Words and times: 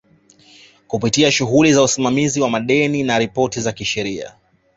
kupitia 0.87 1.31
shughuli 1.31 1.73
za 1.73 1.83
usimamizi 1.83 2.41
wa 2.41 2.49
madeni 2.49 3.03
na 3.03 3.19
ripoti 3.19 3.61
za 3.61 3.71
kisheria 3.71 4.33